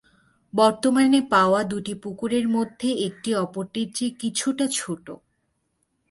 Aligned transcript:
বর্তমানে 0.53 1.19
পাওয়া 1.31 1.61
দুটি 1.63 1.93
পুকুরের 2.03 2.45
মধ্যে 2.47 2.89
একটি 3.07 3.29
অপরটির 3.35 3.87
চেয়ে 3.95 4.13
কিছুটা 4.21 4.65
ছোট। 4.77 5.05